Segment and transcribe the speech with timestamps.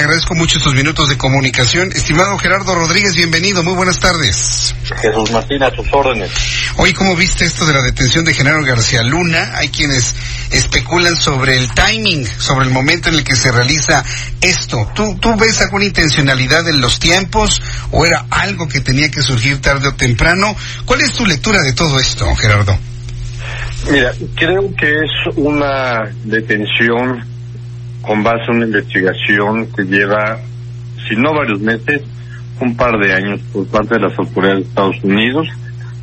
[0.00, 1.92] Le agradezco mucho estos minutos de comunicación.
[1.92, 3.62] Estimado Gerardo Rodríguez, bienvenido.
[3.62, 4.74] Muy buenas tardes.
[4.98, 6.30] Jesús Martín, a tus órdenes.
[6.78, 9.50] Hoy, ¿cómo viste esto de la detención de Genaro García Luna?
[9.56, 10.14] Hay quienes
[10.50, 14.02] especulan sobre el timing, sobre el momento en el que se realiza
[14.40, 14.90] esto.
[14.94, 17.60] ¿Tú, tú ves alguna intencionalidad en los tiempos
[17.90, 20.56] o era algo que tenía que surgir tarde o temprano?
[20.86, 22.74] ¿Cuál es tu lectura de todo esto, Gerardo?
[23.90, 27.22] Mira, creo que es una detención
[28.02, 30.38] con base en una investigación que lleva,
[31.08, 32.02] si no varios meses,
[32.60, 35.48] un par de años por parte de las autoridades de Estados Unidos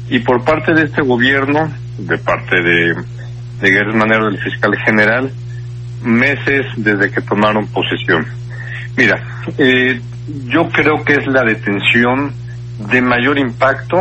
[0.10, 2.96] y por parte de este gobierno, de parte de,
[3.62, 5.32] de Guerrero Manero, del fiscal general,
[6.04, 8.26] meses desde que tomaron posesión.
[8.96, 9.22] Mira,
[9.58, 10.00] eh,
[10.46, 12.34] yo creo que es la detención
[12.90, 13.98] de mayor impacto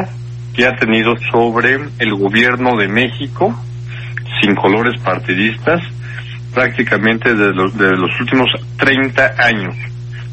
[0.55, 3.55] que ha tenido sobre el gobierno de México,
[4.41, 5.83] sin colores partidistas,
[6.57, 9.77] prácticamente desde los, los últimos 30 años,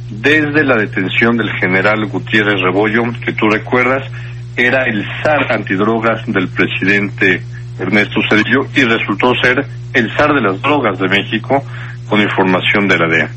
[0.09, 4.09] desde la detención del general Gutiérrez Rebollo, que tú recuerdas,
[4.55, 7.43] era el zar antidrogas del presidente
[7.77, 11.61] Ernesto Cedillo y resultó ser el zar de las drogas de México
[12.07, 13.29] con información de la DEA.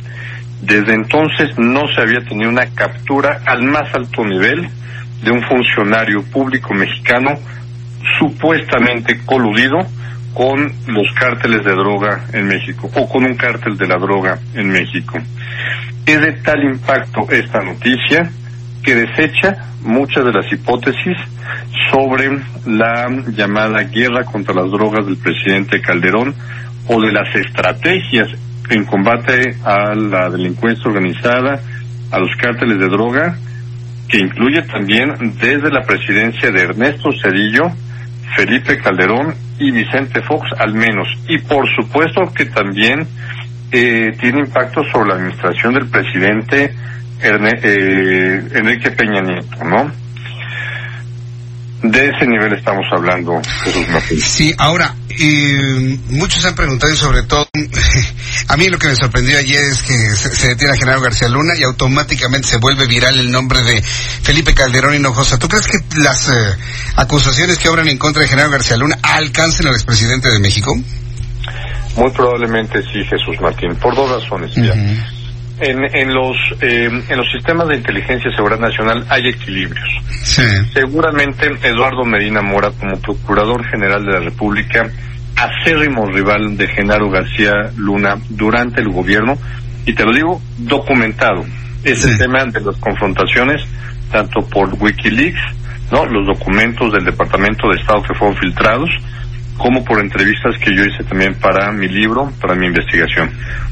[0.62, 4.69] Desde entonces no se había tenido una captura al más alto nivel
[5.25, 7.34] de un funcionario público mexicano
[8.21, 9.78] supuestamente coludido
[10.37, 14.69] con los cárteles de droga en México o con un cártel de la droga en
[14.69, 15.19] México.
[16.05, 18.31] Es de tal impacto esta noticia
[18.83, 21.17] que desecha muchas de las hipótesis
[21.91, 26.34] sobre la llamada guerra contra las drogas del presidente Calderón
[26.87, 28.28] o de las estrategias
[28.69, 31.62] en combate a la delincuencia organizada,
[32.10, 33.39] a los cárteles de droga,
[34.06, 37.72] que incluye también desde la presidencia de Ernesto Cedillo,
[38.37, 41.09] Felipe Calderón y Vicente Fox al menos.
[41.28, 43.06] Y por supuesto que también
[43.72, 46.75] eh, tiene impacto sobre la administración del presidente
[47.21, 49.91] Erne, eh, Enrique Peña Nieto, ¿no?
[51.82, 54.20] De ese nivel estamos hablando, Jesús Martín.
[54.20, 57.47] Sí, ahora, eh, muchos han preguntado y sobre todo,
[58.48, 61.28] a mí lo que me sorprendió ayer es que se, se, detiene a Genaro García
[61.28, 65.38] Luna y automáticamente se vuelve viral el nombre de Felipe Calderón Hinojosa.
[65.38, 66.32] ¿Tú crees que las eh,
[66.97, 70.75] acusaciones que obran en contra de Genaro García Luna alcancen al expresidente de México?
[71.97, 74.56] Muy probablemente sí, Jesús Martín, por dos razones.
[74.56, 75.16] Uh -huh.
[75.59, 79.89] En, en, los eh, en los sistemas de inteligencia y seguridad nacional hay equilibrios.
[80.22, 80.43] Sí.
[80.75, 84.91] Seguramente Eduardo Medina Mora, como Procurador General de la República,
[85.37, 89.39] acérrimo rival de Genaro García Luna durante el gobierno,
[89.84, 91.45] y te lo digo documentado,
[91.84, 92.11] es sí.
[92.11, 93.62] el tema de las confrontaciones,
[94.11, 95.41] tanto por Wikileaks,
[95.93, 98.91] no, los documentos del Departamento de Estado que fueron filtrados,
[99.56, 103.31] como por entrevistas que yo hice también para mi libro, para mi investigación.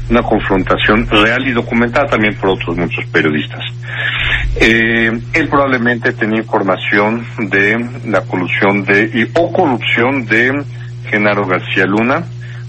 [0.09, 3.63] Una confrontación real y documentada también por otros muchos periodistas.
[4.55, 10.63] Eh, él probablemente tenía información de la colusión de, y, o corrupción de
[11.09, 12.23] Genaro García Luna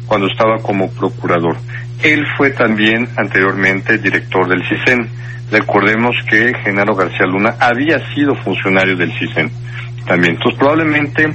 [0.06, 1.56] cuando estaba como procurador.
[2.02, 5.08] Él fue también anteriormente director del CISEN.
[5.50, 9.50] Recordemos que Genaro García Luna había sido funcionario del CISEN
[10.06, 10.34] también.
[10.34, 11.30] Entonces probablemente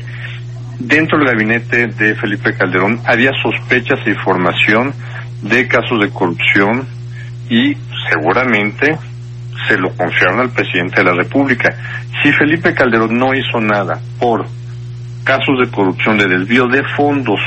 [0.79, 4.93] dentro del gabinete de Felipe Calderón había sospechas e información
[5.41, 6.87] de casos de corrupción
[7.49, 7.75] y
[8.09, 8.97] seguramente
[9.67, 11.75] se lo confiaron al presidente de la República.
[12.21, 14.45] Si Felipe Calderón no hizo nada por
[15.23, 17.39] casos de corrupción, de desvío de fondos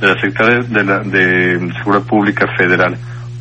[0.00, 2.96] de la Secretaría de, la, de Seguridad Pública Federal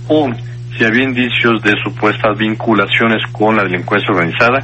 [0.08, 0.30] o
[0.78, 4.60] si había indicios de supuestas vinculaciones con la delincuencia organizada,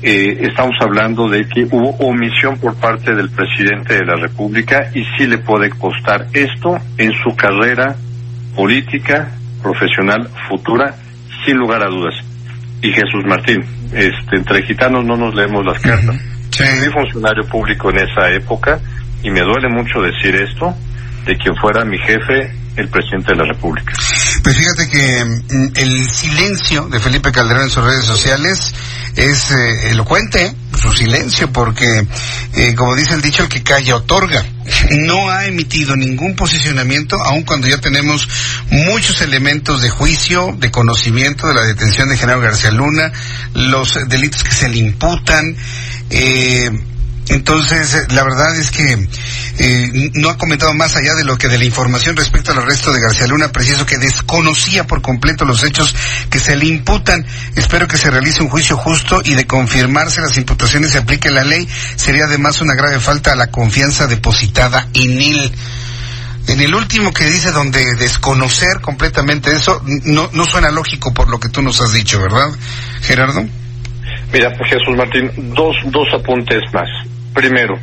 [0.00, 5.04] eh, estamos hablando de que hubo omisión por parte del presidente de la República y
[5.16, 7.96] sí le puede costar esto en su carrera
[8.54, 10.94] política, profesional, futura,
[11.44, 12.14] sin lugar a dudas.
[12.80, 13.60] Y Jesús Martín,
[13.92, 16.16] este, entre gitanos no nos leemos las cartas.
[16.50, 16.64] Sí.
[16.64, 18.80] Fui funcionario público en esa época
[19.22, 20.74] y me duele mucho decir esto
[21.24, 23.92] de quien fuera mi jefe, el presidente de la República.
[24.42, 28.74] Pues fíjate que mm, el silencio de Felipe Calderón en sus redes sociales
[29.16, 32.06] es eh, elocuente, su silencio, porque,
[32.54, 34.44] eh, como dice el dicho, el que calla otorga.
[34.90, 38.28] no ha emitido ningún posicionamiento, aun cuando ya tenemos
[38.70, 43.12] muchos elementos de juicio, de conocimiento de la detención de Genaro García Luna,
[43.54, 45.56] los delitos que se le imputan,
[46.10, 46.70] eh,
[47.28, 49.08] entonces, la verdad es que
[49.58, 52.92] eh, no ha comentado más allá de lo que de la información respecto al arresto
[52.92, 55.94] de García Luna, preciso que desconocía por completo los hechos
[56.30, 57.26] que se le imputan.
[57.54, 61.44] Espero que se realice un juicio justo y de confirmarse las imputaciones se aplique la
[61.44, 61.68] ley.
[61.96, 65.52] Sería además una grave falta a la confianza depositada en él.
[66.46, 71.38] En el último que dice donde desconocer completamente eso, no, no suena lógico por lo
[71.38, 72.48] que tú nos has dicho, ¿verdad,
[73.02, 73.44] Gerardo?
[74.32, 76.88] Mira, Jesús Martín, dos, dos apuntes más.
[77.38, 77.78] Primero,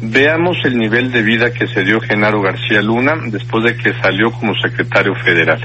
[0.00, 4.30] veamos el nivel de vida que se dio Genaro García Luna después de que salió
[4.30, 5.62] como secretario federal.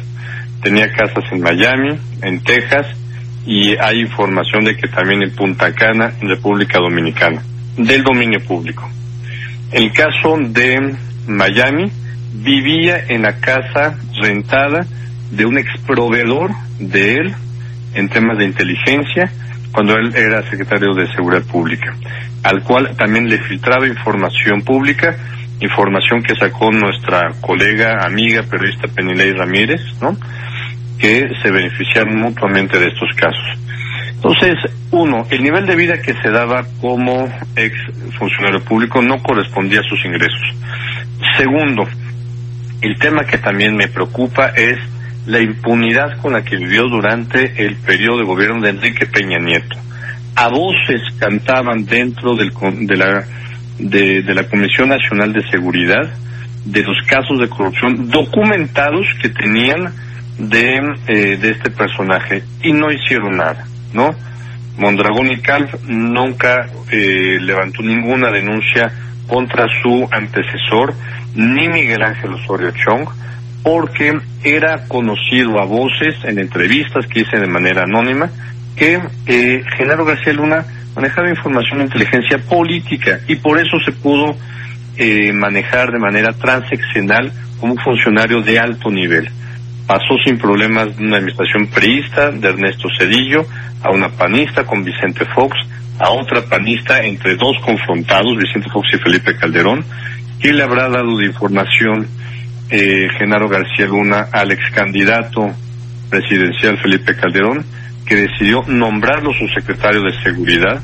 [0.61, 2.85] Tenía casas en Miami, en Texas,
[3.45, 7.41] y hay información de que también en Punta Cana, en República Dominicana,
[7.77, 8.89] del dominio público.
[9.71, 11.89] El caso de Miami,
[12.33, 14.85] vivía en la casa rentada
[15.31, 17.33] de un exproveedor de él
[17.93, 19.31] en temas de inteligencia,
[19.71, 21.95] cuando él era secretario de Seguridad Pública,
[22.43, 25.15] al cual también le filtraba información pública,
[25.59, 30.15] información que sacó nuestra colega, amiga, periodista Penilei Ramírez, ¿no?
[30.97, 33.59] Que se beneficiaron mutuamente de estos casos.
[34.15, 34.55] Entonces,
[34.91, 37.73] uno, el nivel de vida que se daba como ex
[38.17, 40.41] funcionario público no correspondía a sus ingresos.
[41.37, 41.87] Segundo,
[42.81, 44.77] el tema que también me preocupa es
[45.25, 49.77] la impunidad con la que vivió durante el periodo de gobierno de Enrique Peña Nieto.
[50.41, 52.53] A voces cantaban dentro del,
[52.87, 53.25] de, la,
[53.77, 56.09] de, la Comisión Nacional de Seguridad
[56.63, 59.93] de los casos de corrupción documentados que tenían
[60.37, 60.77] de,
[61.07, 64.15] eh, de este personaje y no hicieron nada, ¿no?
[64.77, 68.93] Mondragón y Calf nunca eh, levantó ninguna denuncia
[69.27, 70.93] contra su antecesor,
[71.35, 73.09] ni Miguel Ángel Osorio Chong,
[73.61, 78.29] porque era conocido a voces en entrevistas que hice de manera anónima
[78.75, 84.35] que eh, Genaro García Luna manejaba información de inteligencia política y por eso se pudo
[84.97, 89.29] eh, manejar de manera transeccional como un funcionario de alto nivel.
[89.87, 93.45] Pasó sin problemas de una administración priista de Ernesto Cedillo
[93.81, 95.57] a una panista con Vicente Fox,
[95.99, 99.83] a otra panista entre dos confrontados, Vicente Fox y Felipe Calderón,
[100.39, 102.07] que le habrá dado de información
[102.69, 105.49] eh, Genaro García Luna al ex candidato
[106.09, 107.65] presidencial Felipe Calderón,
[108.09, 110.81] que decidió nombrarlo su secretario de seguridad.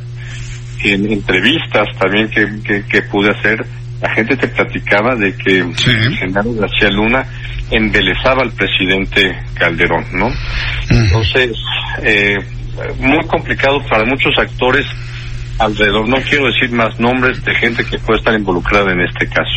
[0.84, 3.66] En entrevistas también que, que, pude hacer,
[4.00, 5.66] la gente te platicaba de que
[6.20, 7.26] Genaro García Luna
[7.72, 10.30] embelezaba al presidente Calderón, ¿no?
[10.92, 11.58] Entonces,
[12.04, 12.38] eh,
[13.00, 14.86] muy complicado para muchos actores
[15.58, 16.08] alrededor.
[16.08, 19.50] No quiero decir más nombres de gente que puede estar involucrada en este caso.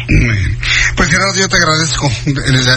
[0.98, 2.10] Pues Gerardo, yo te agradezco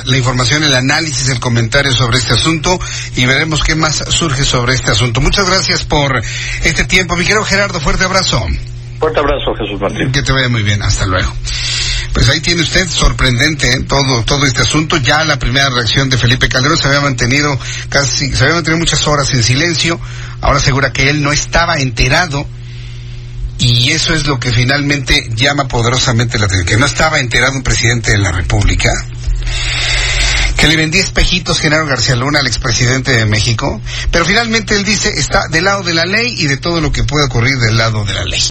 [0.05, 2.79] la, información, el análisis, el comentario sobre este asunto
[3.15, 5.21] y veremos qué más surge sobre este asunto.
[5.21, 6.21] Muchas gracias por
[6.63, 7.15] este tiempo.
[7.15, 8.45] Mi querido Gerardo, fuerte abrazo.
[8.99, 10.11] Fuerte abrazo, Jesús Martín.
[10.11, 10.83] Que te vaya muy bien.
[10.83, 11.33] Hasta luego.
[12.13, 13.85] Pues ahí tiene usted sorprendente ¿eh?
[13.89, 14.97] todo todo este asunto.
[14.97, 17.57] Ya la primera reacción de Felipe Calderón se había mantenido
[17.89, 19.99] casi se había mantenido muchas horas en silencio.
[20.41, 22.45] Ahora asegura que él no estaba enterado
[23.63, 27.61] y eso es lo que finalmente llama poderosamente la atención, que no estaba enterado un
[27.61, 28.89] presidente de la República,
[30.57, 35.09] que le vendía espejitos Genaro García Luna al expresidente de México, pero finalmente él dice
[35.09, 38.03] está del lado de la ley y de todo lo que puede ocurrir del lado
[38.03, 38.50] de la ley.